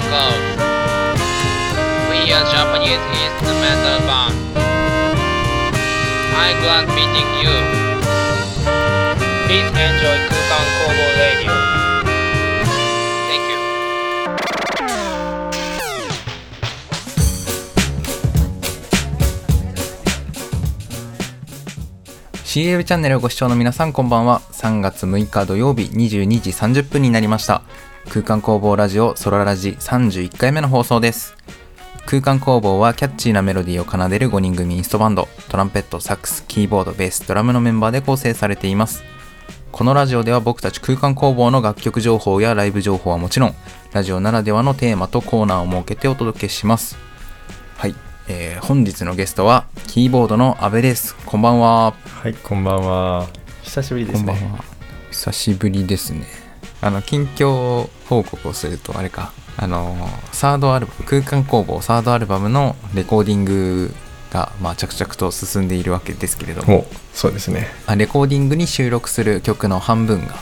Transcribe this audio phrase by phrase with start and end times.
[0.00, 0.42] code.
[2.10, 4.34] We are Japanese instrumental band.
[6.38, 7.54] I'm glad meeting you.
[9.46, 11.54] Please enjoy Kukan Kobo Radio.
[13.28, 13.58] Thank you.
[22.44, 27.62] ー CAV チャンネルをご視聴の皆さんこんばんは3月6日土曜日22時30分になりました
[28.08, 31.36] 空間工房ラジオソララジ31回目の放送です
[32.06, 39.02] 空間工房はキャッチーなメロディーを奏でる5人組インストバンドトランペットサックスキーボードベースドラムのメンバーで構成されています
[39.72, 43.54] このラジオでは僕たち空間工房の楽曲情報やライブ情報はもちろん
[43.92, 46.96] ラジオならではのテーマとコーナーを設けてお届けします
[47.76, 47.94] はい、
[48.28, 53.28] えー本日のゲストはキーボードの阿部ですこんばんははい、こんばんは。
[53.62, 54.32] 久しぶりですね。
[54.32, 54.64] こんばんは。
[55.12, 56.26] 久しぶりですね。
[56.80, 63.92] あの、近況報告をすると、あれか、あの、サードアルバム、空間工房サードアルバムのレコーディング
[64.30, 67.66] が、まあ、着々と進んでいるわけですけれども、おそうですね。
[67.86, 70.34] あレコーディングに収録する曲の半分が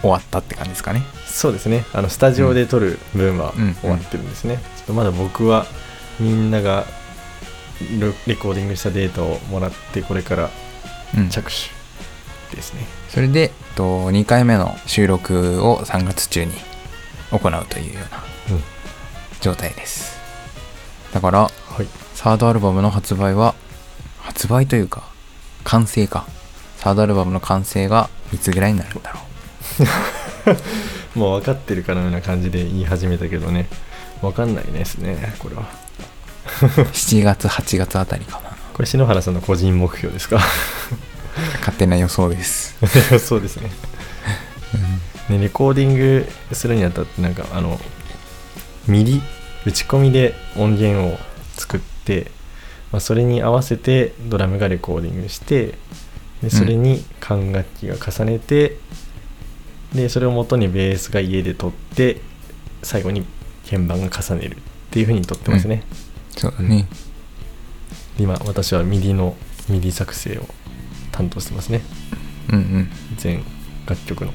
[0.00, 1.02] 終わったって感じですかね。
[1.26, 1.84] そうですね。
[1.92, 4.56] あのスタジオで撮る分はうん終わってるんですね。
[4.76, 5.66] ちょっとまだ僕は
[6.18, 6.86] みんなが
[8.00, 10.50] レレコーディングしたデータをもらってこれから
[11.16, 11.28] うん。
[11.28, 11.75] 着手
[12.56, 12.80] ですね。
[13.10, 16.52] それで、と、2回目の収録を3月中に
[17.30, 18.62] 行うというようなうん
[19.40, 20.16] 状態です。
[21.12, 21.50] だから、は
[21.82, 21.86] い。
[22.14, 23.54] サードアルバムの発売は、
[24.18, 25.04] 発売というか、
[25.64, 26.26] 完成か。
[26.78, 29.20] サードアルバムの完成がいつぐらいになるんだろ
[31.14, 33.68] もう分かってるかのような感じで言い始めたけどね。
[34.22, 35.62] 分かんないですね、これは。
[35.62, 36.64] う。
[36.64, 38.50] 7月、8月あたりかな。
[38.72, 40.38] これ篠原さんの個人目標ですか？
[41.60, 42.76] 勝手な予想です。
[43.18, 43.70] そうですね。
[45.28, 47.80] ね、レコーディングするにあたってなんかあの
[48.86, 49.20] MIDI
[49.64, 51.18] 打ち込みで音源を
[51.56, 52.30] 作って、
[52.92, 55.74] まあ、それに合わせてドラムがレコーディングして
[56.42, 58.76] でそれに管楽器が重ねて、
[59.92, 62.20] でそれを元にベースが家で録って
[62.82, 63.24] 最後に
[63.68, 64.58] 鍵盤が重ねるっ
[64.90, 65.82] ていう風に録ってますね、
[66.36, 66.86] そうだね。
[68.18, 69.34] 今私は MIDI の
[69.68, 70.46] MIDI 作成を
[71.16, 71.80] 担当してますね
[72.50, 72.88] うんうん。
[73.16, 73.42] 全
[73.86, 74.32] 楽曲の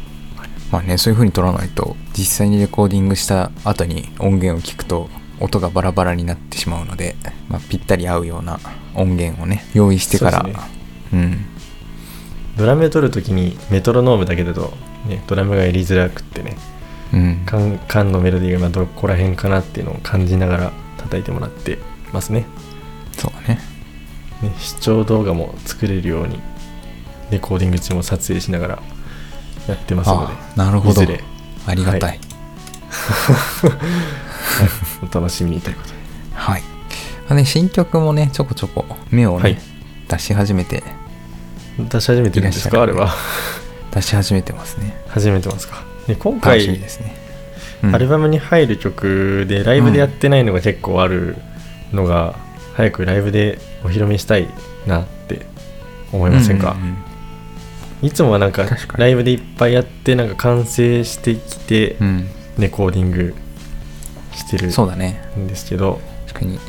[0.71, 5.09] まあね、そういう風に録らないと、実際にレコーディングした後に音源を聞くと、
[5.41, 7.17] 音がバラバラになってしまうので、
[7.49, 8.57] まあ、ぴったり合うような
[8.95, 10.59] 音源をね、用意してから、そうね
[11.13, 11.45] うん。
[12.57, 14.73] ドラム取るときにメトロノームだけだと、
[15.07, 16.55] ね、ドラムがやりづらくってね
[17.13, 17.43] うん。
[17.45, 21.79] 缶缶のメロディーが今どこら辺かなっていうのを感じながら叩いてもらって
[22.13, 22.45] ますね
[23.13, 23.59] そうだね。
[24.41, 26.39] ね視聴動画も作れるように
[27.31, 28.79] レコーディング中も撮影しながら
[29.67, 31.01] やってますのでなるほど。
[31.65, 32.01] ありがたい。
[32.01, 32.19] はい。
[35.09, 35.95] お楽しみにということで。
[36.33, 36.63] はい。
[37.29, 39.57] あね、新曲もね、ちょこちょこ目をね、はい。
[40.09, 40.83] 出し始めて、
[41.77, 42.81] 出し始めてるんですか？
[42.81, 43.13] あれは。
[43.91, 44.99] 出し始めてますね。
[45.07, 46.79] 始めてますか、ね、今回ね。
[47.83, 47.95] うん。
[47.95, 51.37] アルバムに入る曲でライブでやってないのが結構ある
[51.93, 52.35] のが、
[52.73, 54.47] 早くライブでお披露目したい
[54.87, 55.45] なって
[56.11, 56.97] 思いませんか、うんうん
[58.01, 58.65] いつもはなんか
[58.97, 63.33] ライブでいっぱいやってなんか完成してきてうんレコーディング
[64.33, 65.21] してるそうだね。
[65.37, 66.59] んですけど確かに。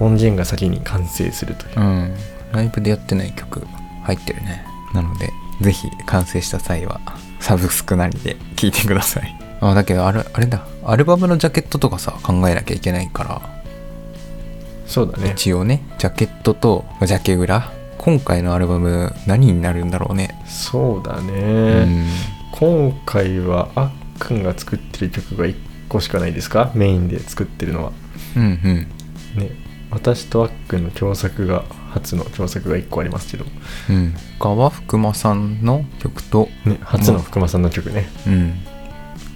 [0.00, 2.14] 音源が先に完成するというう、ん。
[2.52, 3.66] ライブでやってない曲
[4.04, 4.64] 入ってるね。
[4.94, 7.00] なので、ぜひ完成した際は、
[7.38, 9.36] サブスクなりで聴いてください。
[9.60, 10.64] あ、だけどあれ、あれだ。
[10.84, 13.42] アルバムのジャケットとかさ、考えなきゃいけないから、
[14.86, 17.70] そうだね一応ね、ジャケットとジャケ裏。
[18.02, 20.42] 今回のアルバム何になるんだろうね。
[20.46, 22.06] そうだね、うん。
[22.52, 25.54] 今回はあっくんが作ってる曲が1
[25.90, 26.72] 個しかないですか？
[26.74, 27.92] メインで作ってるのは
[28.36, 29.38] うんうん。
[29.38, 29.50] ね
[29.90, 33.44] 私とあっくんの共作が初の共作が1個ありますけど、
[33.90, 34.14] うん。
[34.38, 38.54] 他は福間さんの曲と、ね、初の福間さんの曲ねうん。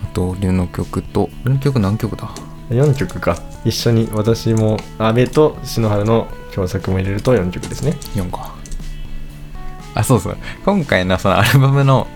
[0.02, 2.30] あと、俺の曲と、俺の曲何曲だ
[2.70, 3.36] ？4曲か
[3.66, 8.53] 一緒に私も阿部と篠原の共作も入れると4曲ですね ?4 か。
[9.94, 10.36] あ、そうそう。
[10.64, 12.06] 今回のそのアルバムの、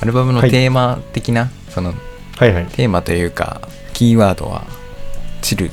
[0.00, 0.50] アルバムのはい。
[0.50, 1.94] テーマ的な、その
[2.36, 2.66] はいはい。
[2.66, 3.60] テーマというか、
[3.92, 4.64] キーワードは、
[5.42, 5.70] チル。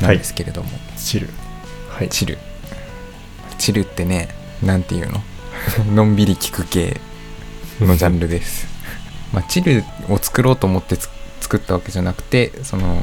[0.00, 1.28] なんですけれども、チル。
[1.88, 2.08] はい。
[2.08, 2.38] チル。
[3.58, 4.28] チルってね、
[4.62, 5.22] なんていうの？
[5.94, 7.00] のんびり聴く系
[7.80, 8.66] のジャンルです。
[9.32, 11.08] まあ、チルを作ろうと思ってつ
[11.40, 13.02] 作ったわけじゃなくて、その、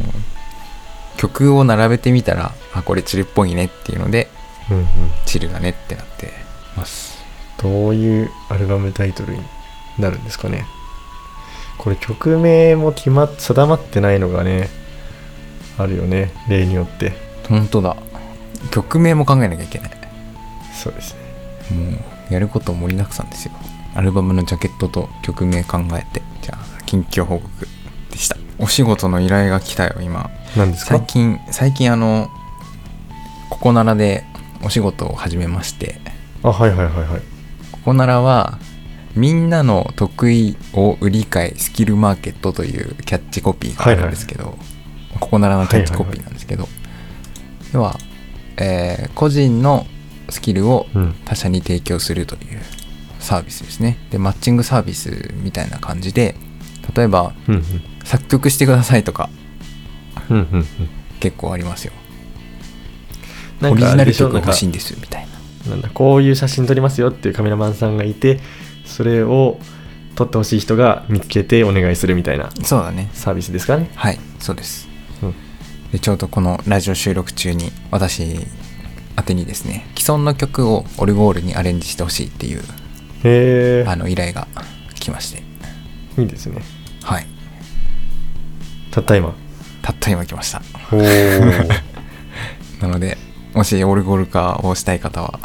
[1.18, 4.30] 曲を並べてみたら、あ、これチルっぽいねっていうので、
[4.70, 4.88] うんうん。
[5.26, 6.34] チルだねってなって
[6.76, 7.24] ます。
[7.62, 9.42] どういうアルバムタイトルに
[9.98, 10.66] なるんですかね。
[11.78, 14.70] これ曲名も決まっ定まってないのがね
[15.78, 16.32] あるよね。
[16.48, 17.14] 例によって。
[17.50, 17.96] 本当だ。
[18.72, 19.92] 曲名も考えなきゃいけない。
[20.74, 21.20] そうですね。
[21.78, 21.98] も
[22.30, 23.52] うやること盛りだくさんですよ。
[23.94, 26.22] アルバムのジャケットと曲名考えて。
[26.42, 27.68] じゃあ近況報告
[28.12, 28.38] でした。
[28.58, 30.30] お仕事の依頼が来たよ今。
[30.56, 30.98] 何ですか？
[30.98, 32.30] 最近最近あの
[33.50, 34.26] ここならで
[34.64, 36.00] お仕事を始めまして
[36.48, 37.22] あはいはいはいはい。
[37.72, 38.60] ここならは
[39.16, 44.58] みんなの得意を売り買いスキルマーケットというキャッチコピーがあるんですけど、
[45.20, 46.68] ここならのキャッチコピーなんですけど、
[47.74, 47.98] 要は、
[48.58, 49.88] えー個人の
[50.30, 51.16] スキルをうん。
[51.26, 52.60] 他社に提供するという
[53.20, 53.98] サービスですね。
[54.12, 56.36] でマッチングサービスみたいな感じで
[56.96, 57.64] 例えばうん
[58.04, 59.30] 作曲してくださいとか
[60.30, 60.60] うんうんうん。
[60.60, 60.68] うん
[61.20, 61.94] 結構ありますよ。
[63.64, 65.35] オリジナル曲欲しいんですみたいな
[65.70, 68.40] なんだこういう写真撮りますよっていうカメラマンさんがいて
[68.86, 69.60] それを
[70.16, 73.10] 撮ってほしい人が見つけてお願いするみたいなそうだね。
[73.14, 73.90] サービスですかね。
[73.96, 74.88] はいそうです、
[75.22, 75.36] うん。
[75.92, 78.24] でちょうどこのラジオ収録中に私
[79.18, 82.62] 宛てにですね既存の曲をオルゴールにアレンジしてほしいっていう
[83.88, 84.48] あの依頼が
[85.00, 85.44] 来まして。
[86.18, 86.62] いいですね。
[87.04, 87.26] はい。
[88.92, 89.34] たった今。
[89.82, 90.62] たった今来ました。
[92.82, 93.18] なので
[93.54, 95.40] もしオルゴール化をしたい方は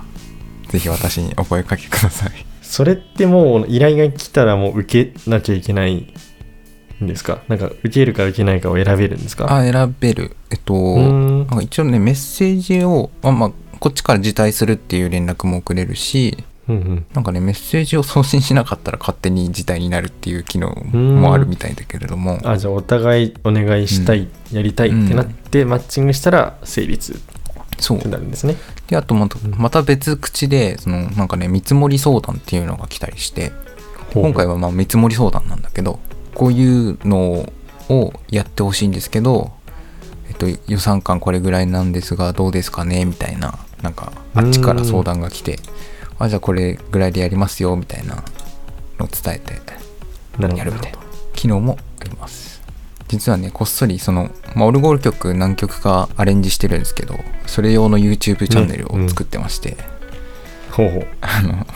[0.71, 2.31] ぜひ私にお声かけください。
[2.63, 6.15] それってもう依頼が来たらもう受けなきゃいけない
[7.03, 7.43] んですか？
[7.49, 9.53] なんか受けるか受けないかを選べるんですか？
[9.53, 10.37] あ選べる。
[10.51, 11.39] えっとん。
[11.41, 17.07] なんか一応ねメッセージを、まあまあ、こっちから辞退するっていう連絡も送れるしうんうん。
[17.13, 22.39] なんかねメッセージを送信しなかったら勝手に辞退になるっていう機能もあるみたいだけれども。
[22.45, 27.21] あじゃあお互いお願いしたい、やりたいってなって、マッチングしたら成立
[27.81, 27.99] そう。
[28.09, 28.57] なるんですね。
[28.89, 33.53] であとまたまた別口でそのなんかね見積もり相談っていうのが来たりして
[34.15, 36.01] 今回はまあ見積もり相談なんだけど
[36.35, 37.47] こういうの
[37.89, 39.53] をやってほしいんですけど、
[40.29, 43.05] えっと、予算感これぐらいなんですがどうですかね？
[43.05, 45.59] みたいななんかあっちから相談が来て
[46.19, 48.17] あじゃあこれぐらいでやりますよみたいな
[48.99, 49.55] のを伝えて
[50.57, 50.99] やるみたいな。
[51.35, 52.50] 機能もあります
[53.11, 59.77] 実はねこっそりその、まあ、オルゴール曲何曲かアレンジしてるんですけどそれ用の YouTube チャンネルを作ってまして、
[60.71, 61.07] ほうほう。
[61.21, 61.67] あの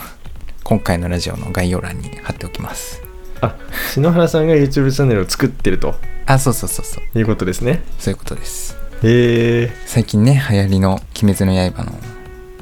[0.62, 3.02] 今回のラジオの概要欄に貼っておきます。
[3.40, 3.56] あ
[3.92, 5.96] 篠原さんが YouTube チャンネルを作ってると。
[6.26, 7.19] あそうそうそうそう。
[7.19, 7.82] いうことですね。
[7.98, 8.76] そういうことです。
[9.02, 11.98] へえ最近ね流行りの「鬼滅の刃の」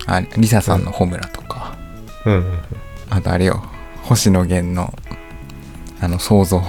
[0.06, 1.76] あリサさんの「ホムラ」とか、
[2.24, 2.58] うんうんうん。
[3.10, 3.62] あとあれよ
[4.04, 4.94] 星野源の
[6.00, 6.62] あの「想像」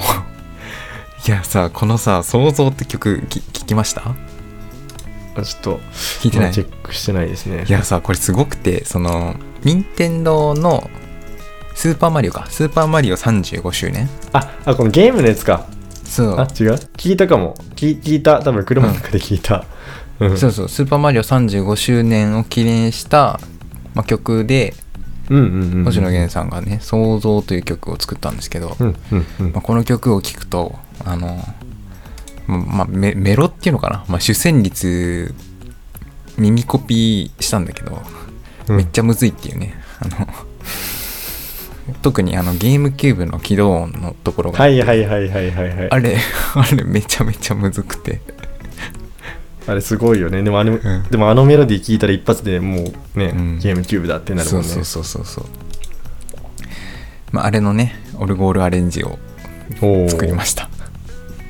[1.25, 4.13] いやさこのさ「想像」って曲き聞きました？
[5.35, 5.79] あちょっと
[6.19, 6.51] 聞いてない？
[6.51, 7.63] チェックしてないですね。
[7.67, 10.89] いやさこれすごくてその任天堂の
[11.75, 12.45] スーパーマリオか。
[12.49, 14.09] スーパーマリオ35周年？
[14.33, 15.65] ああこのゲームのやつか。
[16.03, 16.35] そう。
[16.37, 16.73] あ違う？
[16.97, 17.55] 聞いたかも。
[17.75, 18.43] 聞聞いた。
[18.43, 19.65] 多分車の中で聞いた、
[20.19, 20.69] うん、そうそう。
[20.69, 23.39] スーパーマリオ35周年を記念した、
[23.95, 24.73] まあ、曲で
[25.27, 29.51] 星野源さんがね「創造」という曲を作ったんですけど、うんうんうん。
[29.53, 30.75] まあ、この曲を聴くと
[31.05, 31.37] あの、
[32.47, 35.33] ままあ、メメロっていうのかな、まあ、主旋律
[36.37, 38.01] 耳コピーしたんだけど、
[38.67, 38.77] うん。
[38.77, 39.75] めっちゃむずいっていうね。
[39.99, 40.27] あの
[42.01, 45.91] 特にあのゲームキューブの起動音のところが、はいはいはいはいはいはい。
[45.91, 46.17] あれ
[46.55, 48.21] あれめちゃめちゃむずくて
[49.67, 50.43] あれすごいよね。
[50.43, 51.03] でもあれ、ん。
[51.09, 53.59] でもあのメロディー聞いたら一発でもうね、うん。
[53.59, 54.67] ゲームキューブだってなるもんね。
[54.67, 55.45] そうそうそうそう
[57.33, 59.17] まああれのねオルゴールアレンジを
[60.07, 60.69] 作りました、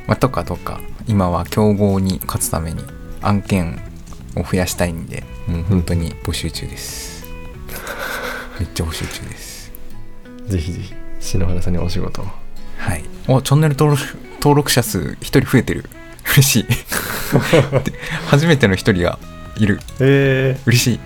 [0.07, 2.81] まあ、とかとか今は競合に勝つために
[3.21, 3.81] 案件
[4.35, 7.25] を増やしたいんでもう本当に募集中です、
[8.59, 9.71] めっちゃ募集中です。
[10.47, 12.27] ぜひぜひ篠原さんにお仕事を。
[12.77, 13.03] はい。
[13.27, 14.01] おチャンネル登録
[14.35, 15.89] 登録者数1人増えてる
[16.31, 16.63] 嬉しい。
[16.67, 16.73] で
[18.27, 19.19] 初めての1人が
[19.57, 19.79] いる。
[19.99, 20.57] え。
[20.65, 20.99] 嬉しい。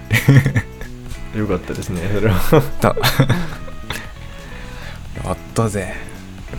[1.33, 2.63] ー、よかったですねそれは。
[2.81, 2.95] だ
[5.25, 5.93] やったぜ。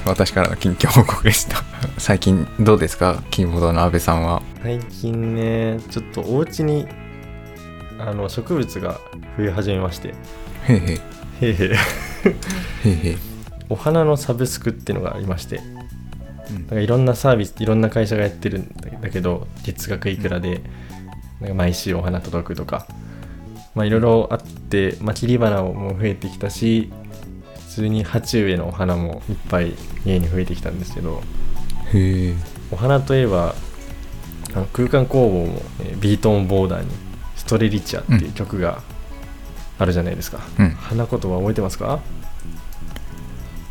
[0.04, 1.62] 私からの近況報告でした。
[1.96, 3.22] 最近どうですか？
[3.30, 4.42] キーボードの安部さんは。
[4.62, 6.86] 最近ねちょっとお家に
[7.98, 9.00] あの植物が
[9.38, 10.14] 増え始めまして。
[10.68, 11.00] へいへい
[11.40, 11.70] へいへい
[12.84, 13.18] へいへい
[13.70, 15.60] お花のサブスクっていうのがありまして
[16.50, 16.56] うん。
[16.56, 20.62] なんかいろんなサービスいろんな会社がやってるんだけど月額いくらで
[21.40, 22.86] なんか毎週お花届くとか。
[23.74, 26.90] まあいろいろあって、まあ、切り花も増えてきたし
[27.60, 29.74] 普通に鉢植えのお花もいっぱい
[30.04, 31.22] 家に増えてきたんですけど
[31.92, 32.34] へえ。
[32.72, 33.54] お花といえば
[34.54, 36.88] あの空間工房も、えービートオンボーダーに
[37.36, 38.82] 「ストレリチャ」っていう曲が
[39.78, 40.70] あるじゃないですか、うん。
[40.70, 42.00] 花言葉覚えてますか？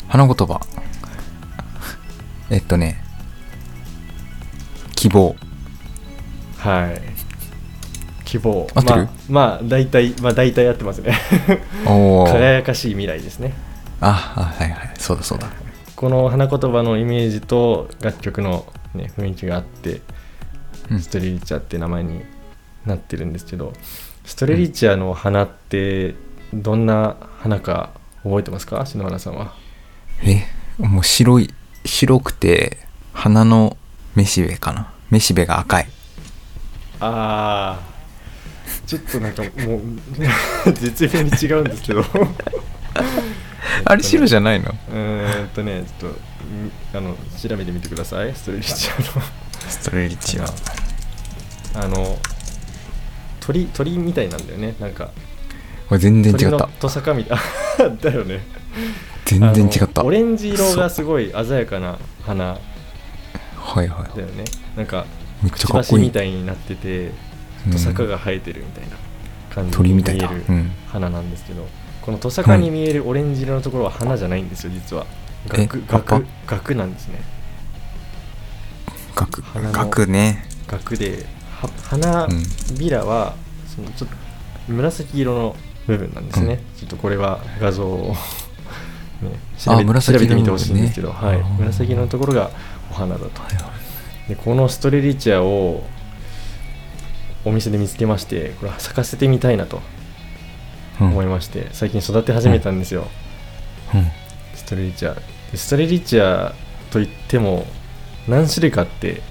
[0.08, 0.62] 花言葉
[2.50, 3.04] えっとね
[4.96, 5.36] 希望。
[6.58, 7.02] はい。
[8.26, 8.68] 希望。
[8.74, 8.96] 合ってる？
[8.96, 11.18] まあまあ大体まあ大体合ってますね。
[11.86, 13.54] おお 輝かしい未来ですね。
[14.02, 14.92] ああはいはい。
[14.98, 15.48] そうだそうだ。
[15.96, 20.02] この花言葉のイメージと楽曲の、ね、雰囲気があって
[20.90, 21.00] うん。
[21.00, 22.22] ストレリチャーって名前に
[22.86, 23.74] なってるんですけど
[24.26, 26.16] ストレリチャーの花って
[26.54, 27.92] どんな花か
[28.24, 28.86] 覚えてますか？
[28.86, 29.54] 篠原さんは。
[30.24, 30.44] え？
[30.80, 31.54] もう白い
[31.88, 32.78] 白くて
[33.14, 33.78] 花の
[34.16, 34.92] めしべかな。
[35.10, 35.88] めしべが赤い。
[37.00, 37.98] ああ
[38.86, 39.82] ちょっとなんかもう
[40.74, 42.04] 絶妙に違うんですけど。
[43.86, 44.72] あれ白じゃゃないの？
[44.90, 48.34] うーんとねちょっとみあの調べてみてください。
[48.36, 49.24] ストレリチャーの。
[49.70, 50.48] ストレリチは
[51.76, 52.18] あの
[53.40, 54.76] 鳥鳥みたいなんだよね。
[54.80, 55.12] なんか。
[55.88, 56.68] これ全然違った。
[56.80, 57.38] トサカみたい。
[58.02, 58.42] だよね
[59.28, 60.04] 全然違った。
[60.04, 62.58] オレンジ色がすごい鮮やかな花
[63.56, 64.16] はいはい。
[64.18, 64.46] だよね。
[64.76, 65.06] なんか
[65.44, 66.12] めっちゃかっこいい。
[66.12, 67.12] たいになってて
[67.66, 67.72] うん。
[67.72, 68.96] トサカが生えてるみたいな
[69.54, 70.44] 感じ鳥みたいに見える
[70.88, 71.68] 花なんですけど
[72.02, 75.06] このトサカに見えるオレンジ色のところは花じゃないんですよ実は。
[75.54, 77.22] え額額額なんですね。
[79.16, 79.44] 額
[79.74, 80.46] 額ね。
[80.68, 81.26] 額で
[81.62, 83.36] は花うんびらは
[83.76, 84.16] そのちょっと
[84.72, 85.56] 紫色の
[85.88, 88.14] 部分なんですね、ちょっとこれは画像を、
[89.22, 91.38] ね、調べ調べてみてほしいんですけど、はい。
[91.60, 92.52] 紫色のところが
[92.92, 93.42] お花だと。
[93.42, 93.72] はいは
[94.28, 94.30] い。
[94.30, 95.84] でこのストレリチアを
[97.46, 99.82] お店で見つけましてこれ咲かせてみたいなと
[101.00, 101.08] うん。
[101.10, 103.08] 思いまして、最近育て始めたんですよ、
[103.94, 104.08] うん。
[104.54, 105.14] ストレリチア。
[105.14, 106.54] でストレリチア
[106.92, 107.66] といっても
[108.28, 109.22] 何種類かあって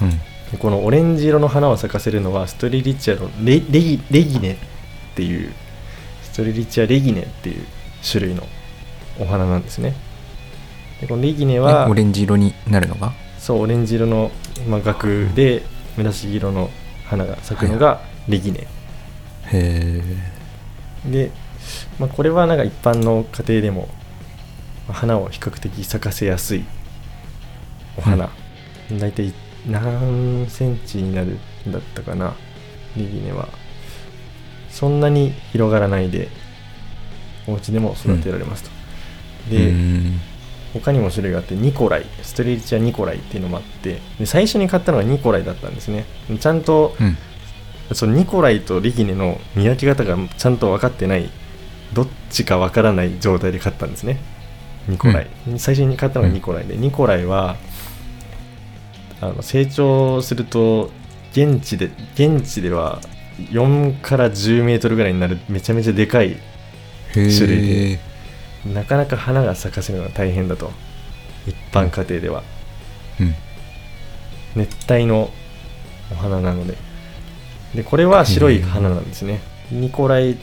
[0.00, 0.58] うん。
[0.58, 4.56] このオレンジ色の花を咲かせるのはストレリチアのレレギレギネっ
[5.14, 5.52] ていう
[6.22, 7.64] ストレリチアレギネっていう
[8.06, 8.46] 種類の
[9.18, 9.94] お花なんですね。
[11.00, 13.12] でこのレギネはえオレンジ色になるのが？
[13.38, 14.30] そうオレンジ色の、
[14.68, 15.62] まあ、額で
[15.96, 16.70] 紫色の
[17.06, 18.66] 花が咲くのがレギネ、へ
[19.52, 20.02] え
[21.10, 21.30] で、
[21.98, 23.88] まあ、これはなんか一般の家庭でも
[24.88, 26.64] まあ花を比較的咲かせやすい
[27.96, 28.30] お花、
[28.98, 29.32] 大体
[29.68, 31.38] 何センチになる
[31.68, 32.34] んだったかな
[32.96, 33.48] レギネは。
[34.70, 36.28] そんなに広がらないで
[37.46, 38.81] お家でも育てられますと、で、うん
[40.74, 42.06] 他にも種類があってニコライ。
[42.22, 46.04] ストレリチアニコライっていうのもあってで最初に買ったのがニコライだったんですね。
[46.40, 47.16] ちゃんとうん。
[47.94, 51.28] そのニコライとレギネの見分け方がちゃんと分かってない
[51.92, 54.18] どっちか分からない状態で買ったんですね。
[54.88, 55.26] ニコライ、
[55.58, 57.56] 最初に買ったのがニコライで、ニコライは
[59.20, 60.90] あの成長すると
[61.32, 63.00] 現地で現地では
[63.50, 66.36] 4から10メートルぐらいになるめちゃめちゃでかい
[67.12, 68.00] 種類で
[68.66, 70.70] なかなか花が咲かせるのが大変だと。
[71.46, 72.42] 一般家庭では。
[73.20, 73.34] うん。
[74.54, 75.30] 熱帯の
[76.10, 76.76] お花なので。
[77.74, 79.40] でこれは白い花なんですね。
[79.70, 80.36] ニコライ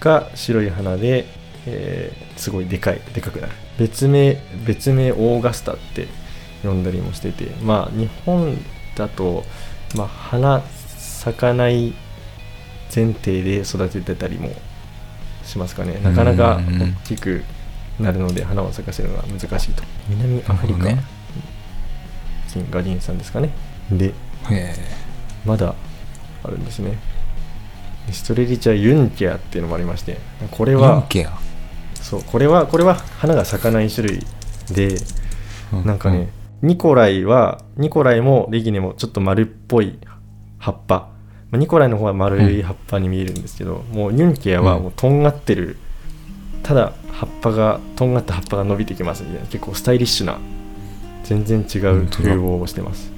[0.00, 1.26] が白い花で、
[1.66, 3.52] えーすごいでかいでかくなる。
[3.78, 6.06] 別名別名オーガスタって
[6.62, 7.46] 呼んだりもしてて。
[7.62, 8.56] まあ日本
[8.94, 9.44] だと、
[9.96, 10.62] まあ、花
[10.96, 11.94] 咲かない
[12.94, 14.50] 前提で育ててたりも
[15.48, 15.98] しますかね。
[16.02, 17.42] なかなかうん大きく
[17.98, 19.82] なるので花を咲かせるのが難しいと。
[20.08, 20.84] 南アフリカ？
[20.84, 21.02] ね
[22.48, 23.50] 金が林さんですかね。
[23.90, 24.12] で
[25.44, 25.74] まだ
[26.44, 26.98] あるんですね。
[28.10, 30.16] ストレリチャユンケアっていうのもありまして
[30.50, 31.06] これは
[31.94, 34.26] そうこれはこれは花が咲かない種類
[34.72, 34.96] で
[35.74, 36.30] うなんかね、
[36.62, 39.98] ニコライはニコライもレギネもちょっと丸っぽい
[40.58, 41.17] 葉っぱまあ
[41.56, 45.76] ニコライの方は丸い葉っぱに見えるんですけど、もうユンケアはもうとんがってる、
[46.62, 49.46] ただ葉っぱがとんがった葉っぱが伸びてきますみたいな。
[49.46, 50.38] 結構スタイリッシュな
[51.24, 53.10] 全然違う風貌をしてます。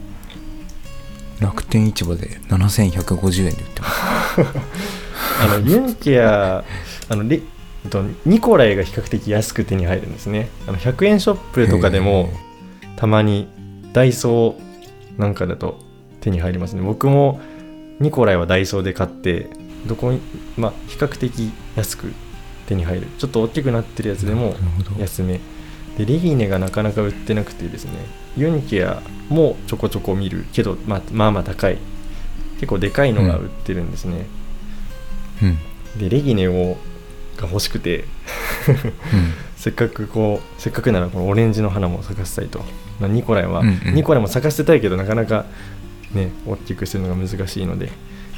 [1.41, 4.01] 楽天市場で7150円で売ってます。
[5.43, 6.63] あのユンケア
[7.09, 7.41] あのレ
[7.85, 10.51] えっとニコライが比較的安く手に入るんですね。
[10.69, 12.31] あの100円ショップとかでも
[12.97, 13.49] たまに
[13.93, 15.79] ダイソーなんかだと
[16.21, 16.83] 手に入りますね。
[16.83, 17.41] 僕も
[18.01, 19.51] ニコライはダイソーで買って
[19.87, 20.21] どこに
[20.57, 22.13] まあ比較的安く
[22.67, 23.07] 手に入る。
[23.19, 24.55] ちょっと大きくなってるやつでも
[24.99, 25.41] 安め。
[25.99, 27.93] でレギネがなかなか売ってなくてですね。
[28.37, 31.79] ユンケアもちょこちょこ見るけど、まあ、まあまあ高い。
[32.61, 34.27] 結構でかいのが売ってるんですね、
[35.43, 35.59] うん。
[35.99, 36.77] でレギネを
[37.39, 38.05] が欲しくて
[39.57, 42.59] せっかくこうせっかくならこのオレンジの花も咲かせたいと、
[43.01, 43.95] まあ、ニコライは、うんうん。
[43.95, 45.47] ニコライも咲かせたいけどなかなか
[46.15, 47.91] ね大きくするのが難しいので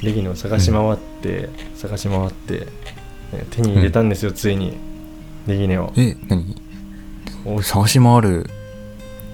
[0.02, 2.66] レギネを探し回って、探し回って、
[3.32, 4.76] ね手に入れたんですよ、ついに。
[5.46, 5.92] レギネを。
[5.96, 6.60] え何？
[7.44, 8.50] お探し回る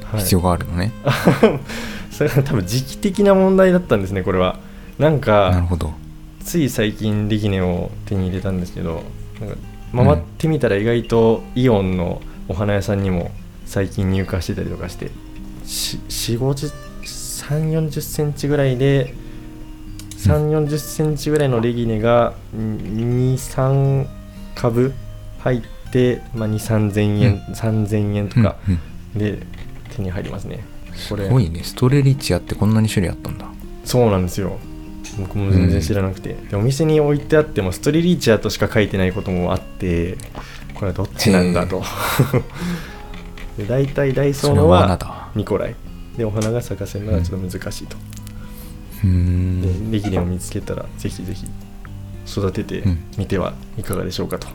[0.05, 0.21] はい。
[0.21, 0.93] 必要があるのね、
[2.11, 4.61] それが多分時期的な問題だったんですねこれは。
[4.99, 5.93] なんなるかほど。
[6.45, 9.03] つい最近レギネを手に入れたんですけど
[9.95, 13.31] 回ってみたら意外とイオンのお花屋さんにも
[13.67, 15.11] 最近入荷してたりとかして
[15.67, 16.88] 4 5 0
[17.49, 19.15] 3 4 0センチぐらいで
[20.19, 24.07] 3 4 0センチぐらいのレギネが23
[24.55, 24.93] 株
[25.41, 28.81] 入って、まあ、2 3 0 0 0円、3000円とかうん
[29.15, 29.19] うん。
[29.19, 29.47] で
[29.97, 30.63] 手に入りますね。
[31.09, 31.25] これ。
[31.25, 31.63] すごいね。
[31.63, 33.47] ストレリチアってこんなに種類あったんだ。
[33.85, 34.59] そうなんですよ。
[35.19, 40.19] 僕も全然知らなくて、でお店に置いてあってもストリリーチャーとしか書いてないこともあって
[40.75, 41.83] これはどっちなんだと。
[43.57, 45.75] で大体ダイソーのはニコライ
[46.19, 47.97] でお花が咲かせるのがちょっと難しいと、
[49.05, 49.91] うーん。
[49.91, 51.47] でレギネを見つけたらぜひぜひ
[52.27, 52.99] 育ててうん。
[53.17, 54.49] みてはいかがでしょうかと。
[54.49, 54.55] いう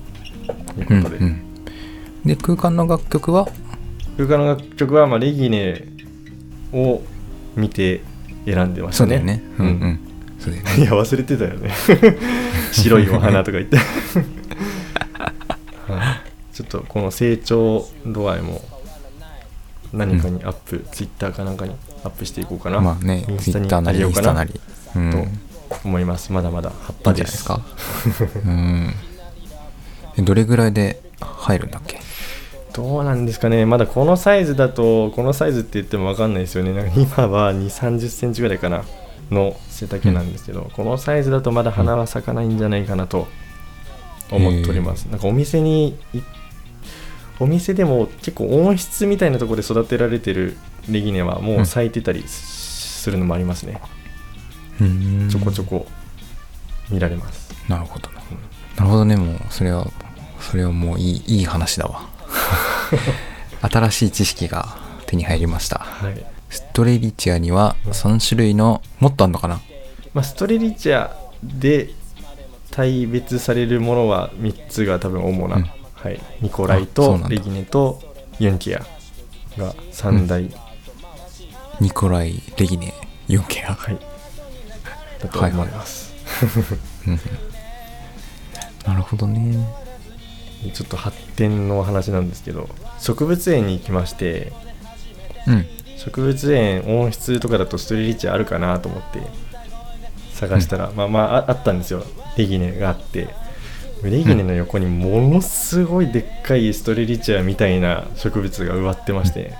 [0.89, 1.41] うんことで、うん
[2.25, 3.47] で空間の楽曲は？
[4.17, 5.85] 空間の楽曲はまあレギネ
[6.71, 7.01] を
[7.55, 8.01] 見て
[8.45, 9.17] 選んでましたね。
[9.17, 9.43] そうだよね。
[9.59, 9.99] うんうん。
[10.51, 10.61] ね。
[10.79, 11.71] いや忘れてたよね。
[12.71, 13.77] 白いお花とか言って、
[15.91, 18.61] はい、ちょっとこの成長度合いも
[19.93, 24.43] 何かにアップ、ツイッターかなんかにアップしていこうかな、まあねインスタにツイッターなりイあげようかな。
[24.43, 24.53] ンス
[24.93, 25.13] タなり。
[25.17, 25.29] うん。
[25.71, 26.31] と思います。
[26.33, 27.61] まだまだ葉っぱでんじゃないですすか？
[28.45, 28.93] うん。
[30.17, 31.99] えどれぐらいで入るんだっけ？
[32.73, 33.65] どうなんですかね。
[33.65, 36.73] まだこのサイズだとこのサイズって言っても分かんないですよね。
[36.73, 38.83] なんか今は2 3 0センチぐらいかな。
[39.31, 43.27] の背丈なんですけど、このサイズだとまだ花は咲かないんじゃないかなと
[44.29, 46.21] 思っております、なんかお店にい
[47.43, 50.55] お店でも結構温室みたいなところで育てられてる
[50.89, 53.81] レギネはもう咲いてたりするのもありますね、
[54.79, 55.29] うん。
[55.29, 55.85] ちょこちょこ
[56.89, 57.53] 見られます。
[57.67, 58.09] なるほど。
[58.11, 58.15] な
[58.77, 59.87] なるほどねもうそれは
[60.39, 62.07] それはもういいいい話だわ。
[63.61, 65.79] 新しい知識が手に入りました。
[65.79, 66.25] はい。
[66.49, 69.59] ストレリチアには3種類のもっとあんのかな？
[70.13, 71.11] まあ、ストレリチャ
[71.43, 71.89] で
[72.71, 78.01] 大別されるものは3つが多分主な、うんはい、ニコライとレギネと
[78.37, 78.79] ユンキア
[79.57, 80.51] が3大、
[81.79, 82.93] ニコライレギネ
[83.29, 83.73] ユンケア。
[83.73, 83.97] はい、
[85.21, 86.13] だと思います、
[88.85, 89.65] なるほどね。
[90.73, 94.51] ちょっと発展の話なんですけど植物園に行きまして
[95.47, 95.65] うん。
[95.97, 99.21] 植物園温室とかだとストレリチャあるかなと思って
[100.33, 102.03] 探したら、まあまあああったんですよ。
[102.35, 103.29] レギネがあって
[104.09, 109.53] レギネの横にものすごいでっかいストレリチャみたいな植物が植わってまして、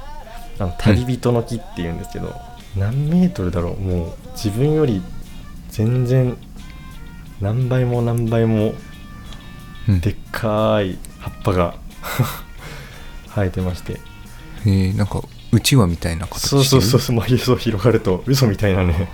[0.60, 2.36] あの旅人の木っていうんですけど、
[2.77, 3.79] 何メートルだろう？
[3.79, 5.01] もう自分より
[5.69, 6.38] 全然
[7.41, 8.73] 何倍も何倍も
[9.88, 9.99] うん。
[10.01, 11.75] でっかい葉っぱが
[13.36, 13.99] 生えてまして。
[14.65, 19.10] えー、なんかうちわみたいな形そうそうそうそう、まあ、嘘広がると嘘みたいなね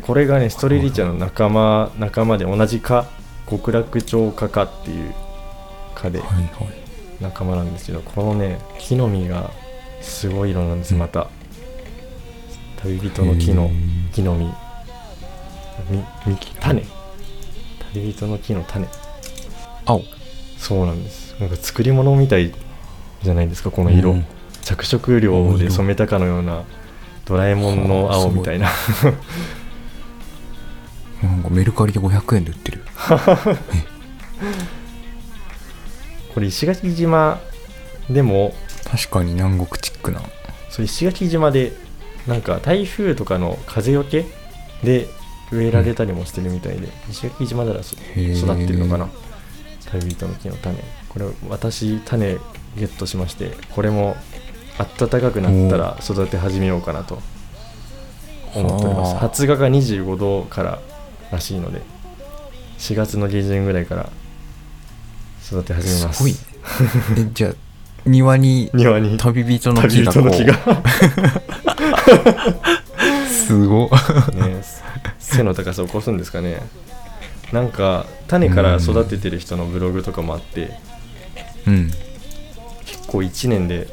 [0.00, 3.06] これがねストレリチャの仲間仲間で同じ科
[3.48, 5.14] 極楽鳥科科っていう
[5.94, 6.22] 科で
[7.20, 9.50] 仲間なんですけどこのね木の実が
[10.02, 11.00] すごい色なんですうん。
[11.00, 11.28] また。
[12.82, 13.70] 旅人の木の
[14.12, 14.46] 木の実。
[15.88, 16.82] みみ種。
[17.94, 18.86] 旅人の木の種。
[19.86, 20.02] 青。
[20.58, 21.38] そうなんです。
[21.40, 22.52] なんか作り物みたい
[23.22, 24.26] じゃないですかこの色、うん。
[24.62, 26.64] 着色料で染めたかのような
[27.24, 28.68] ドラえもんの青みたいな
[31.22, 32.82] なんかメルカリで500円で売ってる。
[36.34, 37.40] これ石垣島
[38.08, 38.54] でも
[38.84, 40.22] 確かに南国チックな。
[40.70, 41.72] そう石垣島で
[42.26, 44.24] なんか台風とかの風よけ
[44.82, 45.08] で
[45.50, 47.96] 植えられたりもしてるみたいで、石垣島なら育っ
[48.66, 49.08] てるのかな。
[49.90, 50.76] 旅人の木の種。
[51.08, 52.38] これ私種
[52.76, 54.16] ゲットしましてこれも
[54.98, 57.18] 暖かくなったら育て始めようかなと
[58.54, 59.12] 思っております。
[59.12, 60.80] はあ発芽が25度から
[61.32, 61.82] らしいので
[62.78, 64.08] 4月の下旬ぐらいから
[65.44, 66.18] 育て始めます。
[66.18, 66.38] すごいね。
[67.18, 67.54] えじゃあ
[68.06, 69.16] 庭に庭に。
[69.18, 70.58] 旅人の木旅が木が。
[73.28, 73.86] すご。
[73.86, 73.88] っ
[74.34, 74.62] ね、
[75.18, 76.62] 背の高さを越すんですかね。
[77.52, 80.72] なんか種から育ててる人のブログとかもあって
[81.66, 81.90] うん。
[82.86, 83.86] 結構1年で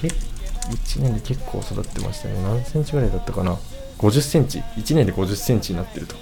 [0.00, 2.34] け1年で結構育ってましたね。
[2.42, 3.58] 何センチぐらいだったかな
[3.98, 6.14] 50センチ1年で50センチになってると。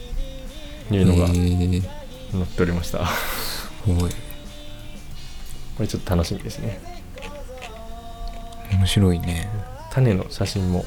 [0.91, 1.83] いうのがえー。
[2.33, 4.11] 載っておりました、すごい。
[5.77, 6.81] これちょっと楽しみですね。
[8.73, 9.49] 面白いね。
[9.91, 10.85] 種の写真も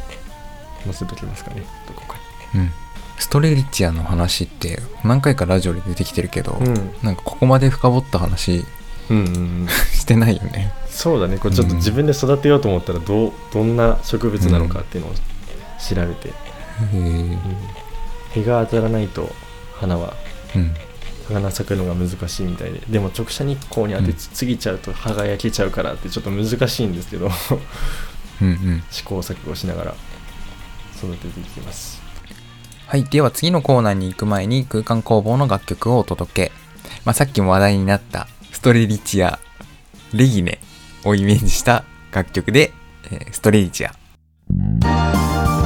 [0.84, 1.63] 載せときますかね。
[1.88, 2.17] どこか
[2.56, 2.71] うん。
[3.17, 6.91] ストレリチアの話って何回かラジオで出てきてるけど、にうん。
[7.02, 8.65] なんかここまで深掘った話
[9.10, 9.30] うんうんう
[9.63, 9.67] ん。
[9.93, 10.73] してないよね。
[10.89, 11.38] そうだね。
[11.38, 16.34] これちょっと自分で育てようと思ったらどうどんな植物なのかっていうのを調べて、
[18.33, 19.29] 日が当たらないと
[19.73, 20.13] 花は
[20.55, 20.73] うん。
[21.27, 22.79] 花咲くのが難しいみたいで。
[22.89, 27.29] でも直射日光に当てすぎちゃうと葉が焼けちゃうからってちょっと難しいんですけど。
[28.41, 28.83] うんうん。
[28.89, 29.95] 試行錯誤しながら
[30.95, 32.01] 育てていきます。
[32.85, 33.03] はい。
[33.03, 36.51] では次のコーナーに行く前に空間工房の楽曲をお届け。
[37.03, 39.39] まあ、さっきも話題になったストレリチア、
[40.13, 40.59] レギネ
[41.03, 42.71] をイメージした楽曲で、
[43.11, 45.57] えーストレリチア。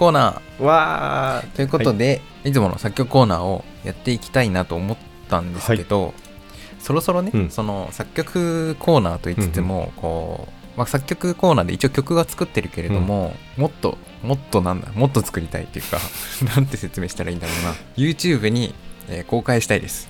[0.00, 4.96] コーナわーということで、い、つもの作曲コーナーをやっていきたいなと思っ
[5.28, 6.14] たんですけど、
[6.78, 7.50] そろそろね、うん。
[7.50, 15.98] その作曲コーナーと言いつつも、こう、まあ、作曲コーナーで一応曲が作ってるけれども、もっともっとなんだもっと作りたいっていうか
[16.56, 17.74] なんて説明したらいいんだろうな。
[17.98, 18.74] YouTube に、
[19.10, 20.08] えー公開したいです。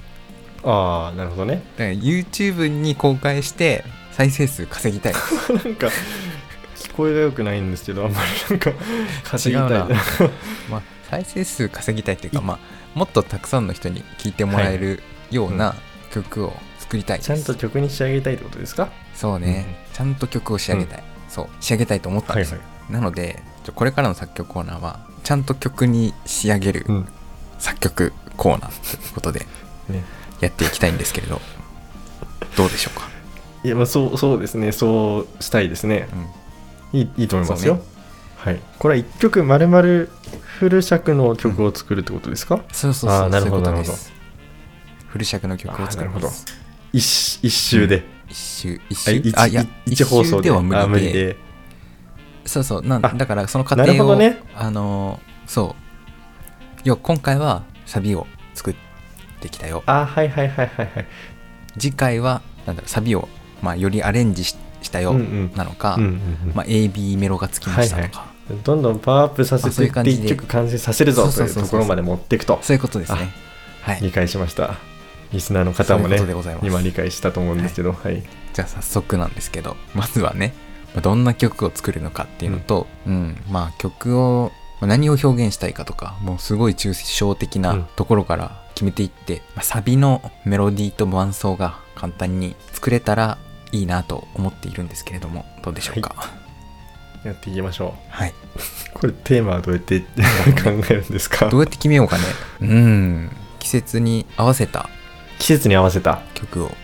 [0.62, 1.64] ああなるほどね。
[1.76, 5.14] だから YouTube に公開して再生数稼ぎたい。
[5.64, 5.88] なんか
[6.92, 8.72] 聞こえが良くないんですけどあんまりなんか
[9.24, 9.70] 稼ぎたい。
[10.70, 12.58] まあ再生数稼ぎたいっていうか、まあ、
[12.94, 15.74] もっとたくさんの人に聴いてもらえるような
[16.12, 18.90] 曲を作りたいです、ちゃんと曲に仕上げたいってことですか？
[19.14, 21.48] そうね、ちゃんと曲を仕上げたい、そう。
[21.60, 22.52] 仕上げたいと思ったんです。
[22.52, 23.42] よ、いなので
[23.74, 27.08] これからの作曲コーナーはちゃんと曲に仕上げるうん。
[27.58, 29.46] 作曲コーナーということで
[29.88, 30.02] ね。
[30.40, 31.42] やっていきたいんですけれど
[32.56, 33.06] どうでしょうか、
[33.62, 34.72] いやまあそうそうですね。
[34.72, 36.08] そうしたいですね。
[36.12, 36.26] うん、
[36.92, 37.90] いいいいと思いますよ、そうね。
[38.36, 38.60] はい。
[38.78, 43.20] これは1曲丸々フル尺の曲を作るってことですか、そうそうそう。
[43.20, 44.12] あーなるほどなるほす
[45.08, 46.28] フル尺の曲を作りあーなるほど。
[46.92, 50.50] 一一周で、一周一あ周あいや一放送で。
[50.50, 51.12] は無あ理で。
[51.12, 51.36] で
[52.44, 52.82] そうそう。
[52.86, 54.42] なんあだからその過な程を、ね。
[54.56, 55.82] あのーそう。
[56.84, 58.74] 要は今回はサビを作っ
[59.40, 59.82] てきたよ。
[59.86, 61.06] あはいはいはいはいはい。
[61.78, 63.28] 次回はなんだろうサビを、
[63.62, 65.52] まあ、よりアレンジししたよ、うんうん。
[65.54, 66.18] なのか、うんうんうん。
[66.54, 68.26] まあ、AB メロがつきましたとか、
[68.64, 70.28] どんどんパワーアップさせていっていう感じで。
[70.28, 72.58] 1曲完成させるぞというところまで持っていくと。
[72.62, 73.30] そういうことですね。
[73.82, 74.00] はい。
[74.02, 74.74] 理解しました。
[75.32, 76.18] リスナーの方もね
[76.62, 77.92] 今理解したと思うんですけど。
[77.92, 80.52] はい、じゃあ早速なんですけどまずはね
[80.92, 83.36] まあどんな曲を作るのかっていうのと、うん。
[83.48, 87.62] まあ曲をまあ何を表現したいかとかもうすごい抽象的うん。
[87.62, 93.38] なところから決めていって、まあサビのメロディーと伴奏が簡単に作れたら
[93.72, 96.14] いいなと思っているんですけれどもどうでしょうか？
[97.24, 98.32] やっていきましょはい、う
[98.98, 100.06] これテーマはどうやって考
[100.88, 101.48] えるんですか？
[101.50, 102.24] どうやって決めようかね？
[102.62, 103.30] うん。
[103.58, 104.88] 季節に合わせた。
[105.38, 106.22] 季節に合わせた。
[106.34, 106.74] 曲を。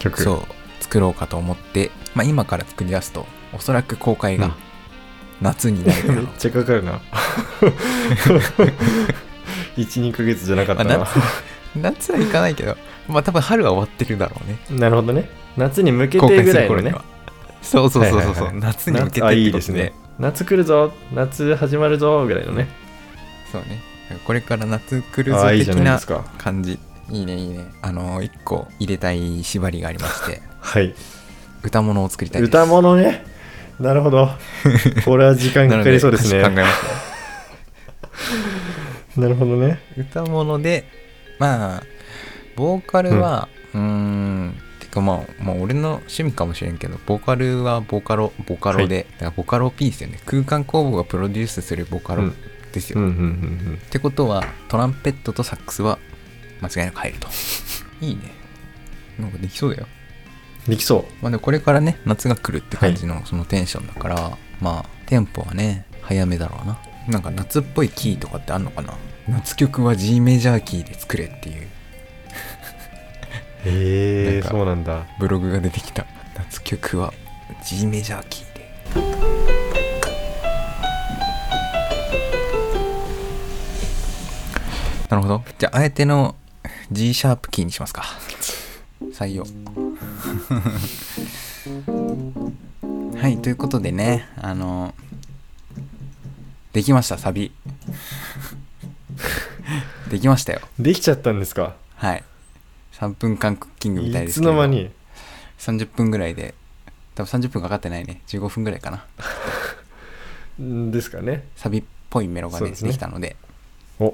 [0.00, 0.22] 曲。
[0.22, 0.82] そう。
[0.82, 4.40] 作ろうかと思って、まあ、今から作り出すとおそらく公開うん。
[4.40, 4.54] が
[5.40, 6.12] 夏になるう。
[6.18, 7.00] めっちゃかかるな。
[9.76, 11.18] 12ヶ月じゃなかったな、まあ夏
[11.82, 12.76] はいかないけど
[13.08, 14.78] まあ多分春は終わってるだろうね。
[14.78, 15.28] なるほどね。
[15.56, 16.94] 夏に向けてぐらいのね。
[17.62, 19.92] そうそうそうそうそう、はいはいはい夏に向けて夏あってこといいですね。
[20.18, 20.92] 夏来るぞ。
[21.12, 22.68] 夏始まるぞぐらいのね。
[23.50, 23.80] そうね。
[24.24, 26.24] これから夏来るあぞ的なあいいじいですか。
[26.38, 26.78] 感じ。
[27.10, 27.66] いいねいいね。
[27.82, 30.42] あの一個入れたい縛りがありまして。
[30.60, 30.94] はい。
[31.62, 32.48] 歌物を作りたいです。
[32.48, 33.24] 歌物ね。
[33.80, 34.28] なるほど。
[35.04, 36.42] これは時間かかりそうですね。
[36.42, 36.68] 考えまし
[39.16, 39.80] た なるほどね。
[39.96, 40.84] 歌物で
[41.38, 41.82] まあ
[42.56, 50.20] ボーカルはうーんてかまあ、まあ、俺の趣味かもしれんけどボーカルはボカロボカロで、だからボカロ P ですよね。
[50.26, 52.30] 空間工房がプロデュースするボカロ
[52.72, 55.98] ですよ、うんうんうんってことはトランペットとサックスは
[56.60, 57.28] 間違いなく入ると。
[58.00, 58.22] いいね。
[59.18, 59.86] なんかできそうだよ。
[59.88, 60.04] うん
[60.64, 66.78] できそまあでもこれからね夏が来るって感じのそのテンションだから、まあテンポはね早めだろうな。
[67.06, 68.94] なんか夏っぽいキーとかってあんのかな？
[69.28, 71.62] 夏曲は G メジャーキーで作れっていう。
[71.62, 71.64] う
[73.68, 75.06] へえそうなんだ。
[75.18, 76.04] ブログが出てきた。
[76.36, 77.12] 夏曲は
[77.64, 78.64] G メジャーキーで。
[85.08, 85.42] なるほど。
[85.58, 86.36] じゃああえての
[86.92, 88.04] G シャープキーにしますか。
[89.12, 89.46] 採用。
[93.18, 94.94] はいということでねあの
[96.74, 97.52] できましたサビ
[100.10, 100.60] できましたよ。
[100.78, 101.74] できちゃったんですか？
[101.96, 102.24] はい。
[102.92, 104.90] 3分間クッキングみたいでいすけどつの間に
[105.58, 106.54] ？30分ぐらいで。
[107.14, 108.20] 多分30分かかってないね。
[108.28, 109.04] 15分ぐらいかな。
[110.62, 111.46] ん ですかね。
[111.56, 112.88] サビっぽいメロがねそうですね。
[112.90, 113.36] できたので。
[114.00, 114.12] お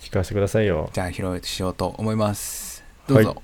[0.00, 0.90] 聞かせてくださいよ。
[0.92, 2.82] じゃあ披露しようと思います。
[3.06, 3.34] どうぞ、は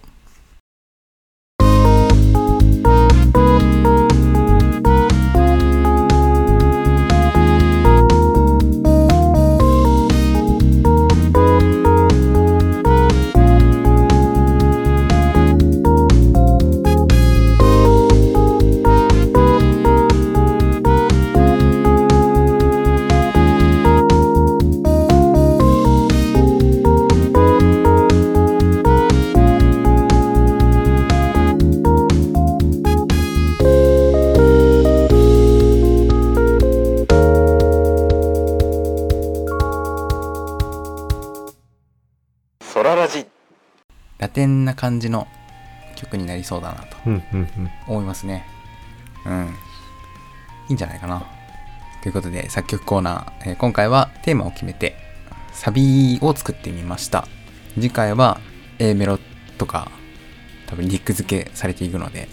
[42.73, 43.27] ソララジ。
[44.19, 45.27] ラテンな感じの
[45.97, 46.97] 曲になりそうだなと
[47.89, 48.45] 思いますね。
[49.27, 49.47] うん。
[50.69, 51.27] いいんじゃないかな。
[52.03, 54.95] ということで作曲コーナー、えー今回はテーマを決めて
[55.53, 57.27] サビを作ってみました。
[57.75, 58.41] 次回は
[58.79, 59.19] A メロ
[59.59, 59.91] とか
[60.67, 62.29] 多分リック付けされていくので、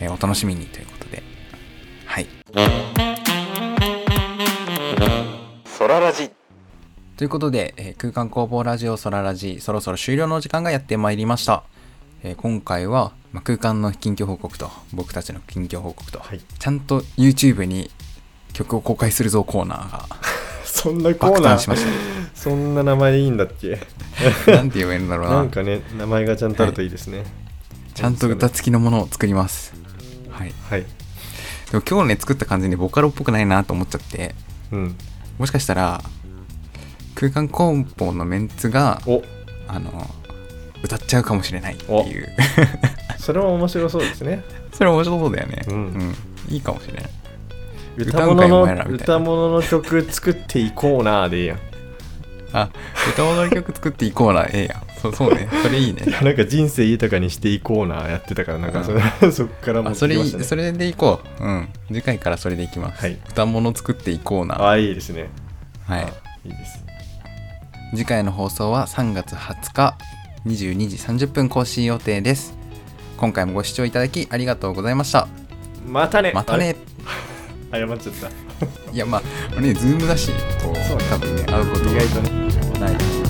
[0.00, 1.22] えーお楽しみにということで。
[2.06, 2.26] はい
[7.18, 11.64] ということで、えー空間工房ラジオソララジそろそろ終了の時間がやってまいりました、
[12.22, 16.40] えー今回は、まあ、空間の近況報告と僕たちの近況報告と、はい。
[16.40, 17.90] ちゃんと YouTube に
[18.52, 20.06] 曲を公開するぞコーナーが
[20.64, 21.56] そんなコー爆ナー？
[21.56, 21.82] 誕しまし
[22.34, 23.80] そんな名前でいいんだっけ？
[24.46, 25.36] た なんて言えばいいんだろうな。
[25.36, 27.24] なんかね名前がちゃんとあるといいですね。
[27.94, 29.74] ちゃんと歌付きのものを作ります。
[30.30, 30.52] はい。
[30.70, 30.82] はい。
[31.72, 34.36] でも今日ね作った感じにボカロっぽくないなと思っちゃって。
[34.70, 34.96] うん。
[35.38, 36.02] もしかしたら
[37.18, 39.24] 空間工房のメンツがお。
[39.66, 39.90] あの
[40.84, 42.28] 歌っちゃうかもしれないっていう。
[43.18, 44.44] それも面白そうですね。
[44.72, 45.62] それ面白そうだよね。
[45.68, 46.14] うん。
[46.48, 47.04] いいかもしれない。
[47.96, 51.58] 歌物の歌物の曲作っていこうなーでいいやん。
[52.52, 52.70] あ
[53.12, 54.82] 歌物の曲作っていこうなええやん。
[55.02, 55.48] そそうね。
[55.64, 56.02] それいいね。
[56.22, 61.44] なんか人生豊かにしていこうなーやってたからなんかそ,、れそっからもあそれそれでいこう。
[61.44, 61.68] うん。
[61.88, 63.18] 次回からそれでいきます、はい。
[63.28, 65.28] 歌物作っていこうなあいいですね。
[65.84, 66.02] はい。
[66.02, 66.06] あ
[66.44, 66.87] いいです
[67.90, 69.96] 次回の放送は3月20日
[70.46, 72.54] 22時30分更新予定です。
[73.16, 75.26] 今回もご視聴いただきありがとうございました。
[75.86, 76.32] またね。
[76.34, 76.76] またね。
[77.72, 78.92] 謝っちゃった。
[78.92, 79.22] いやま
[79.56, 80.30] あねズームだし。
[80.62, 81.04] こうそうね。
[81.10, 82.30] 多分ね会うこと意外とね。
[82.78, 83.27] ない